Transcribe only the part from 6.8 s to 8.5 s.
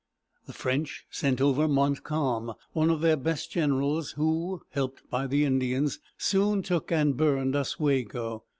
and burned Oswego.